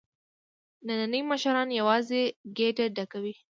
[0.87, 2.21] نني مشران یوازې
[2.57, 3.33] ګېډه ډکوي.